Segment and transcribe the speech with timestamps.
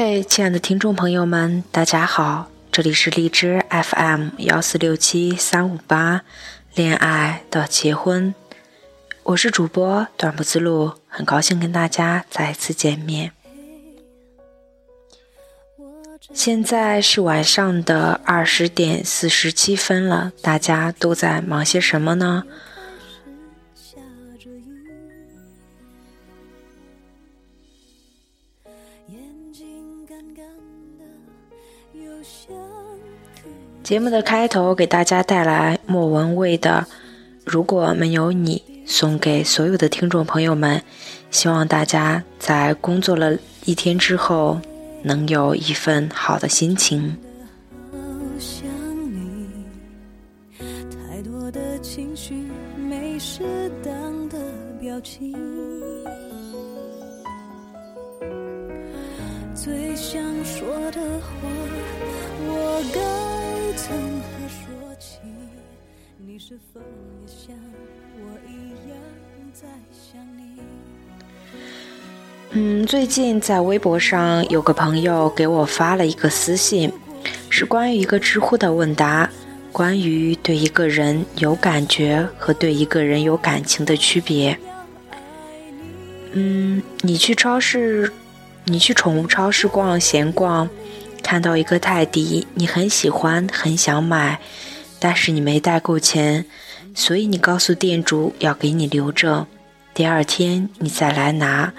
[0.00, 6.22] 嘿，亲爱的听众朋友们，大家好，这里是荔枝 FM 幺四六七三五八，
[6.76, 8.32] 恋爱到结婚，
[9.24, 13.32] 我是主播短不自路，很高兴跟大家再次见面。
[16.32, 22.44] 现在是晚上的二十点四十七分了，大家都在忙些什么呢？
[33.88, 36.86] 节目的开头给大家带来莫文蔚的
[37.42, 40.82] 《如果没有你》，送给所有的听众朋友们。
[41.30, 44.60] 希望大家在工作了一天之后，
[45.02, 47.16] 能有一份好的心情。
[59.54, 61.48] 最想说的话，
[62.46, 63.17] 我该。
[63.88, 65.16] 从何说起？
[66.18, 67.56] 你是否也像
[68.18, 68.98] 我一样
[69.54, 70.60] 在想你
[72.50, 76.92] 嗯，最近在微博上有个朋友给我发了一个私信，
[77.48, 79.30] 是关于一个知乎的问答，
[79.72, 84.58] 关于对一个人有感觉和对一个人有感情的区别。
[86.32, 88.12] 嗯，你去超市，
[88.66, 90.68] 你去宠物超市逛闲逛。
[91.22, 94.40] 看到一个泰迪，你很喜欢，很想买，
[94.98, 96.44] 但是你没带够钱，
[96.94, 99.46] 所以你告诉店主要给你留着，
[99.92, 101.72] 第二天你再来拿。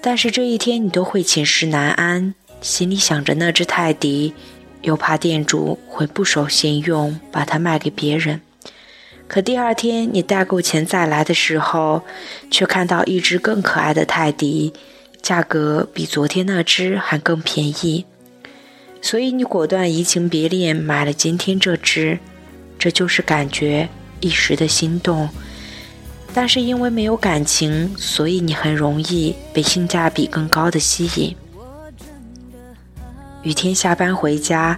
[0.00, 4.34] 但是这一天你都会寝食难安，心里想着那只泰迪，
[4.82, 8.40] 又怕店主会不守信用，把它卖给别人。
[9.26, 12.02] 可第二天你带够钱再来的时候，
[12.52, 14.72] 却看到一只更可爱的泰迪，
[15.20, 18.06] 价格比昨天那只还更便宜。
[19.06, 22.18] 所以你果断移情别恋，买了今天这只，
[22.76, 25.28] 这就是感觉一时的心动。
[26.34, 31.36] 但是因为没有感情，所以你很容易被性价比更高的吸引。
[33.44, 34.76] 雨天下班回家，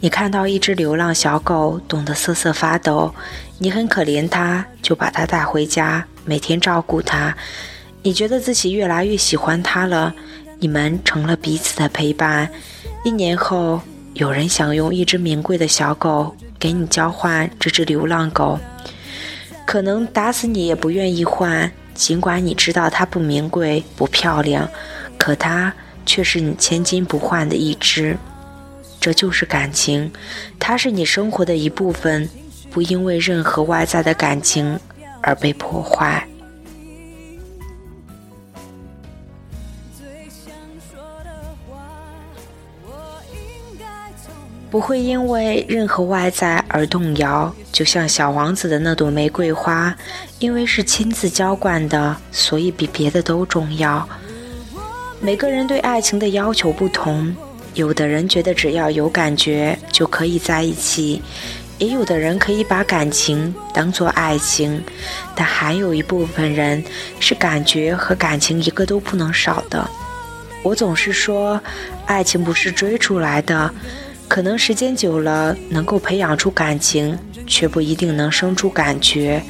[0.00, 3.14] 你看到一只流浪小狗，冻得瑟瑟发抖，
[3.58, 7.36] 你很可怜它，就把它带回家，每天照顾它。
[8.02, 10.12] 你觉得自己越来越喜欢它了，
[10.60, 12.48] 你们成了彼此的陪伴。
[13.02, 13.80] 一年后，
[14.14, 18.58] 有人想用一只名贵的小狗给你交换这只流浪狗，
[19.66, 21.70] 可能打死你也不愿意换。
[21.94, 24.68] 尽管你知道它不名贵、不漂亮，
[25.18, 25.72] 可它
[26.06, 28.16] 却是你千金不换的一只。
[29.00, 30.10] 这就是感情，
[30.58, 32.28] 它是你生活的一部分，
[32.70, 34.78] 不因为任何外在的感情
[35.22, 36.26] 而被破坏。
[44.70, 49.94] 不会因为任何外在而动摇，就像小王子的那朵玫瑰花，
[50.38, 54.08] 因为是亲自浇灌的，所以比别的都重要。
[55.20, 57.34] 每个人对爱情的要求不同，
[57.74, 61.20] 有的人觉得只要有感觉就可以在一起，
[61.78, 64.80] 也有的人可以把感情当做爱情，
[65.34, 66.82] 但还有一部分人
[67.18, 69.90] 是感觉和感情一个都不能少的。
[70.62, 71.60] 我总是说，
[72.06, 73.74] 爱情不是追出来的。
[74.30, 77.18] 可能时间久了能够培养出感情，
[77.48, 79.42] 却不一定能生出感觉。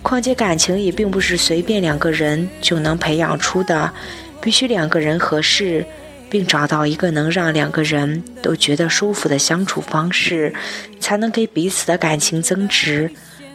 [0.00, 3.92] 况且感情也并不是随便两个人就能培养出的，
[4.40, 5.84] 必须两个人合适，
[6.30, 10.54] 并找到一个能让两个人都觉得舒服的相处方式，
[11.00, 13.10] 才能给彼此的感情增值。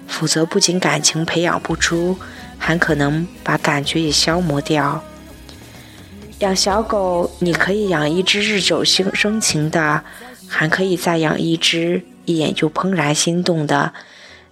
[0.06, 2.18] 否则，不仅感情培养不出，
[2.58, 5.02] 还可能把感觉也消磨掉。
[6.40, 10.04] 养小狗，你可以养一只日久生生情的。
[10.54, 13.94] 还可以再养一只一眼就怦然心动的，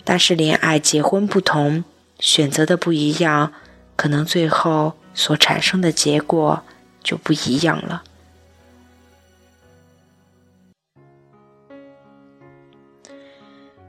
[0.06, 1.84] 但是恋爱结婚不同，
[2.20, 3.52] 选择的不一样，
[3.98, 6.64] 可能最后所产生的结果
[7.04, 8.04] 就不一样了。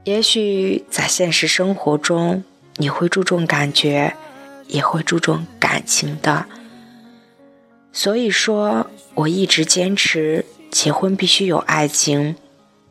[0.03, 2.43] 也许在现实生活中，
[2.75, 4.15] 你会注重感觉，
[4.67, 6.45] 也会注重感情的。
[7.93, 10.45] 所以说，我一直坚持。
[10.71, 12.37] 结婚必须有爱情，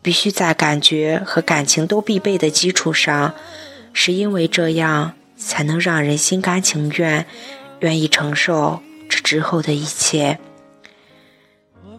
[0.03, 3.35] 必须在感觉和感情都必备的基础上，
[3.95, 7.27] 是因为这样才能让人心甘情愿，
[7.81, 10.39] 愿意承受这之后的一切。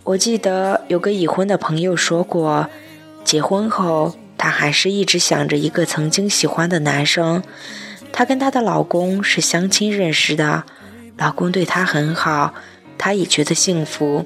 [0.03, 2.69] 我记得有个已婚的朋友说过，
[3.23, 7.43] 结婚后她还是一直想着一个曾经喜欢的男生。
[8.13, 10.63] 她跟她的老公是相亲认识的，
[11.17, 12.53] 老公对她很好，
[12.97, 14.25] 她也觉得幸福。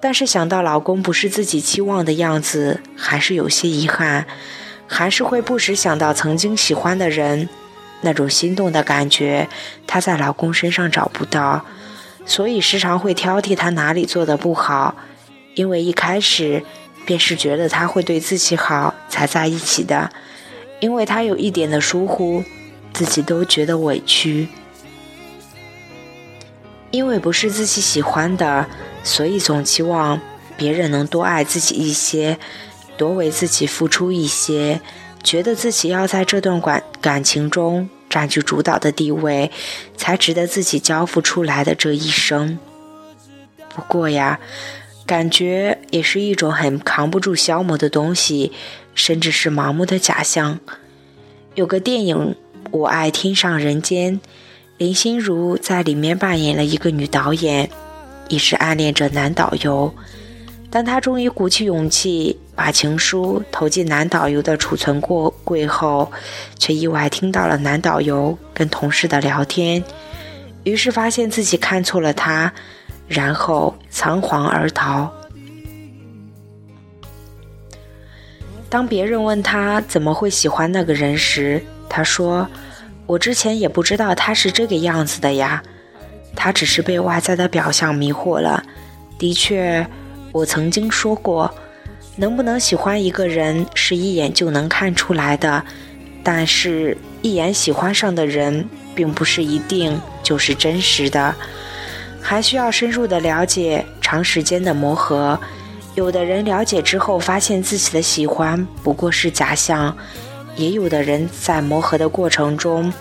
[0.00, 4.26] 但是想到老公不是自己期望的样子，还是有些遗憾，
[4.86, 7.48] 还是会不时想到曾经喜欢的人，
[8.02, 9.48] 那种心动的感觉，
[9.86, 11.64] 她在老公身上找不到，
[12.24, 14.94] 所以时常会挑剔他哪里做的不好，
[15.54, 16.62] 因为一开始
[17.04, 20.10] 便是觉得他会对自己好才在一起的，
[20.80, 22.44] 因为他有一点的疏忽，
[22.92, 24.48] 自己都觉得委屈。
[26.90, 28.66] 因为不是自己喜欢的，
[29.06, 30.20] 所以总期望
[30.56, 32.36] 别人能多爱自己一些，
[32.96, 34.80] 多为自己付出一些，
[35.22, 39.52] 觉得自己要在这段感感情中占据主导的地位，
[39.96, 42.58] 才值得自己交付出来的这一生。
[43.68, 44.40] 不过呀，
[45.06, 48.50] 感觉也是一种很扛不住消磨的东西，
[48.96, 50.58] 甚至是盲目的假象。
[51.54, 52.34] 有个电影
[52.72, 54.20] 《我爱天上人间》。
[54.78, 57.70] 林心如在里面扮演了一个女导演，
[58.28, 59.92] 一直暗恋着男导游。
[60.70, 66.10] 当她终于鼓起勇气把情书投进男导游的储存柜柜后，
[66.58, 69.82] 却意外听到了男导游跟同事的聊天，
[70.64, 72.52] 于是发现自己看错了他，
[73.06, 75.10] 然后仓皇而逃。
[78.68, 82.46] 当别人问他怎么会喜欢那个人时，他说。
[83.08, 85.62] 我之前也不知道他是这个样子的呀，
[86.36, 88.62] 他只是被外在的表象迷惑了。
[89.18, 89.84] 的确，
[90.30, 91.52] 我曾经说过，
[92.16, 95.64] 能不能喜欢一个人是一眼就能看出来的，
[96.22, 101.34] 但是，一眼喜欢上的人，并不是一定就是真实的，
[102.20, 105.38] 还需要深入的了解，长时间的磨合。
[105.94, 109.96] 有的人了解之后，发现自己的喜欢不过是假象。
[110.56, 112.92] 也有的人在磨合的过程中，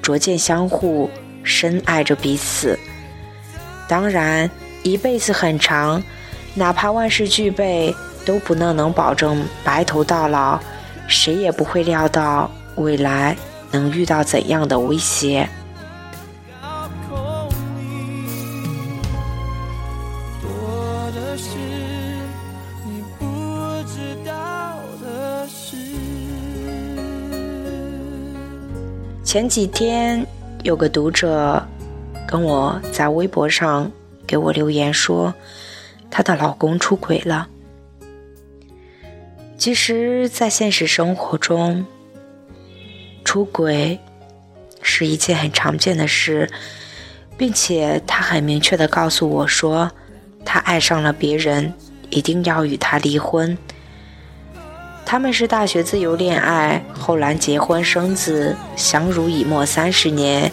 [0.00, 1.10] 逐渐相互
[1.48, 2.78] 深爱着彼此。
[3.88, 4.48] 当然，
[4.82, 6.00] 一辈子很长，
[6.54, 7.94] 哪怕万事俱备，
[8.26, 10.60] 都不能能保证白头到老。
[11.06, 13.34] 谁也不会料到未来
[13.70, 15.48] 能遇到怎样的威胁。
[29.24, 30.26] 前几天
[30.62, 31.66] 有个读者
[32.26, 33.90] 跟我在微博上
[34.26, 35.32] 给我留言说，
[36.10, 37.48] 她的老公出轨了。
[39.56, 41.84] 其实，在现实生活中，
[43.24, 43.98] 出轨
[44.82, 46.50] 是一件很常见的事，
[47.36, 49.90] 并且他很明确的告诉我说，
[50.44, 51.72] 他爱上了别人，
[52.10, 53.56] 一定要与他离婚。
[55.10, 60.52] 他们是大学自由恋爱，后来结婚生子，相濡以沫三十年，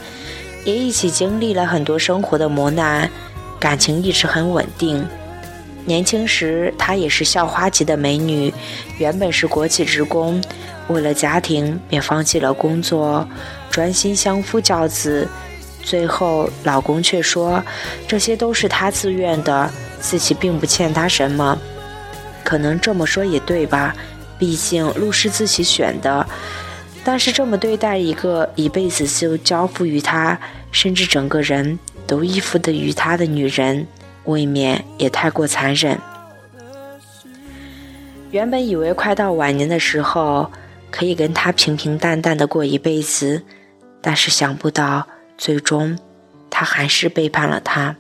[0.64, 3.12] 也一起经历了很多生活的磨难，
[3.60, 5.06] 感情一直很稳定。
[5.84, 8.54] 年轻时，她也是校花级的美女，
[8.98, 10.42] 原本是国企职工，
[10.88, 13.28] 为了家庭便放弃了工作，
[13.70, 15.28] 专心相夫教子。
[15.84, 17.62] 最后，老公却说，
[18.08, 19.70] 这些都是她自愿的，
[20.00, 21.60] 自己并不欠他什么。
[22.42, 23.94] 可能这么说也对吧？
[24.38, 26.28] 毕竟路是自己选的，
[27.04, 30.40] 但是这么对待一个一辈子就交付于他，
[30.72, 33.88] 甚至整个人都依附的于他的女人，
[34.26, 35.98] 未免也太过残忍。
[38.32, 40.52] 原本以为快到晚年的时候，
[40.92, 43.42] 可以跟他平平淡淡的过一辈子，
[44.02, 45.98] 但是想不到最终，
[46.50, 47.96] 他还是背叛了他。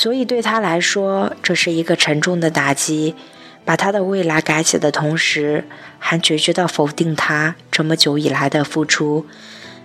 [0.00, 3.16] 所以对他来说，这是一个沉重的打击，
[3.64, 5.64] 把他的未来改写的同时，
[5.98, 9.26] 还决绝地否定他这么久以来的付出。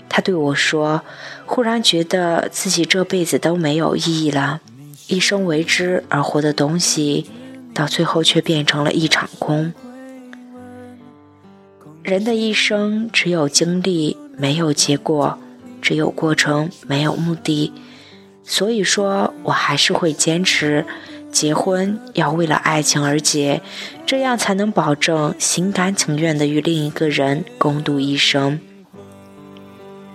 [0.07, 1.01] 他对我说
[1.47, 4.61] ：“忽然觉得自己这辈子都没有意义了，
[5.07, 7.25] 一生为之而活的东西，
[7.73, 9.73] 到最后却变成了一场空。
[12.03, 15.39] 人的一生只有经历，没有结果；
[15.81, 17.73] 只有过程，没有目的。”
[18.43, 20.85] 所以说，我还是会坚持，
[21.31, 23.61] 结婚要为了爱情而结，
[24.05, 28.59] 这样才能保证心甘情愿的与另一个人共度一生。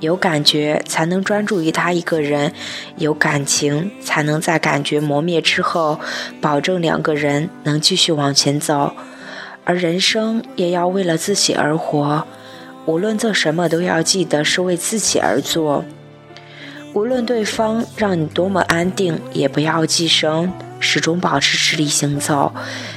[0.00, 2.52] 有感觉才能专注于他一个人，
[2.98, 5.98] 有感情才能在感觉磨灭之后，
[6.40, 8.92] 保证两个人能继续往前走。
[9.64, 12.24] 而人生也要为了自己而活，
[12.86, 15.84] 无论做什么都要记得是为自己而做。
[16.94, 22.52] 无论对方让你多么安定，也不要寄生，始终保持直立行走，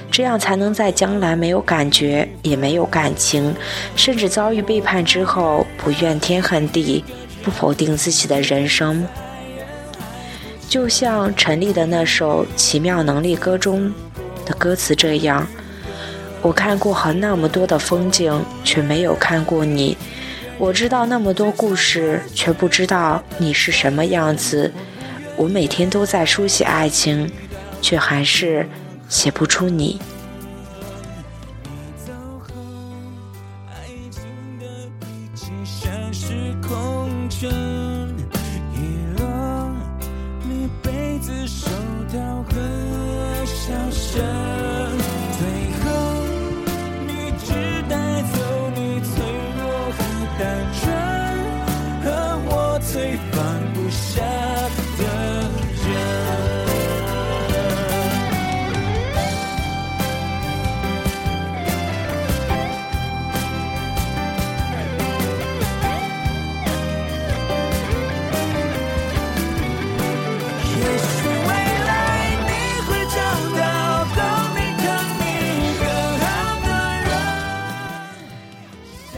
[0.09, 3.53] 这样才能在将来没有感觉，也没有感情，
[3.95, 7.03] 甚至遭遇背叛之后不怨天恨地，
[7.43, 9.05] 不否定自己的人生。
[10.67, 13.93] 就像陈粒的那首《奇妙能力歌》中
[14.45, 15.45] 的歌词这样
[16.41, 19.97] ：“我看过很那么多的风景，却没有看过你；
[20.61, 24.71] 我知道那么多故事，却不知道你是什么样子。
[25.35, 27.31] 我每天都在书写爱情，
[27.81, 28.69] 却还是
[29.09, 29.99] 写不出你。”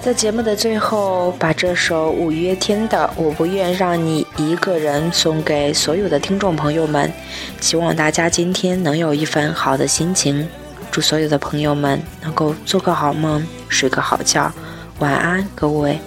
[0.04, 7.10] 在节目的最后，把这首五月天的《我不愿让你一个人》送给所有的听众朋友们，
[7.62, 10.46] 希望大家今天能有一份好的心情。
[10.92, 14.52] 祝所有的朋友们能够做个好梦，睡个好觉，
[15.00, 15.98] 晚安，各位。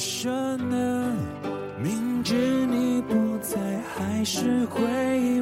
[0.00, 1.14] 说呢？
[1.78, 3.58] 明知你不在，
[3.94, 4.80] 还是会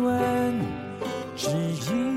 [0.00, 0.60] 问，
[1.36, 1.48] 只
[1.92, 2.07] 因